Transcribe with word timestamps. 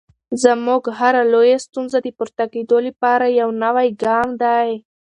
زموږ 0.43 0.83
هره 0.99 1.21
لویه 1.33 1.57
ستونزه 1.65 1.97
د 2.01 2.07
پورته 2.17 2.43
کېدو 2.53 2.77
لپاره 2.87 3.25
یو 3.39 3.49
نوی 3.63 3.87
ګام 4.03 4.27
دی. 4.41 4.69